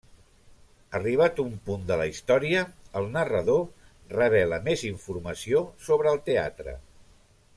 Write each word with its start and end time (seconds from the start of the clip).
Arribat 0.99 1.41
un 1.43 1.51
punt 1.67 1.83
de 1.91 1.97
la 2.01 2.07
història, 2.13 2.63
el 3.01 3.11
narrador 3.17 3.61
revela 4.17 4.61
més 4.71 4.87
informació 4.93 5.63
sobre 5.91 6.15
el 6.17 6.23
teatre. 6.33 6.75